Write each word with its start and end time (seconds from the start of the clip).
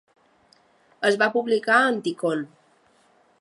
Es 1.09 1.17
va 1.23 1.27
publicar 1.35 1.77
a 1.83 1.93
Anticon. 1.93 2.43